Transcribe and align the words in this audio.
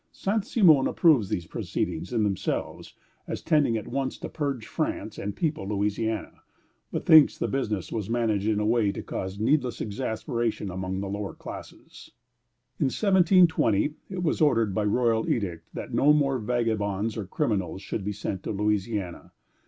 "Saint 0.11 0.43
Simon 0.43 0.87
approves 0.87 1.29
these 1.29 1.45
proceedings 1.45 2.11
in 2.11 2.23
themselves, 2.23 2.95
as 3.27 3.39
tending 3.43 3.77
at 3.77 3.87
once 3.87 4.17
to 4.17 4.29
purge 4.29 4.65
France 4.65 5.19
and 5.19 5.35
people 5.35 5.67
Louisiana, 5.67 6.41
but 6.91 7.05
thinks 7.05 7.37
the 7.37 7.47
business 7.47 7.91
was 7.91 8.09
managed 8.09 8.47
in 8.47 8.59
a 8.59 8.65
way 8.65 8.91
to 8.93 9.03
cause 9.03 9.39
needless 9.39 9.79
exasperation 9.79 10.71
among 10.71 11.01
the 11.01 11.07
lower 11.07 11.35
classes. 11.35 12.09
In 12.79 12.85
1720 12.85 13.93
it 14.09 14.23
was 14.23 14.41
ordered 14.41 14.73
by 14.73 14.85
royal 14.85 15.29
edict 15.29 15.67
that 15.75 15.93
no 15.93 16.13
more 16.13 16.39
vagabonds 16.39 17.15
or 17.15 17.27
criminals 17.27 17.83
should 17.83 18.03
be 18.03 18.11
sent 18.11 18.41
to 18.41 18.51
Louisiana. 18.51 19.33